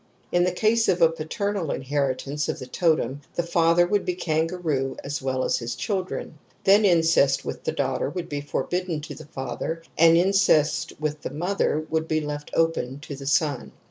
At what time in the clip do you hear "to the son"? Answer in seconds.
13.01-13.73